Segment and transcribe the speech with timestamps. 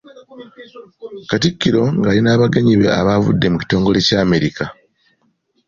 [1.29, 4.63] Katikkiro nga ali n’abagenyi abaavudde mu kitongole ky'Amerika.